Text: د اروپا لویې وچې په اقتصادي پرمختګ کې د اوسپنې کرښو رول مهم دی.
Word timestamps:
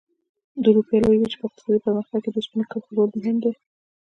د 0.61 0.63
اروپا 0.71 0.95
لویې 1.01 1.19
وچې 1.19 1.37
په 1.39 1.45
اقتصادي 1.47 1.79
پرمختګ 1.85 2.19
کې 2.23 2.31
د 2.31 2.35
اوسپنې 2.39 2.63
کرښو 2.71 2.91
رول 2.97 3.09
مهم 3.17 3.37
دی. 3.43 3.51